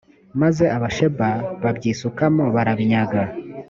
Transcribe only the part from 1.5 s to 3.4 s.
babyisukamo barabinyaga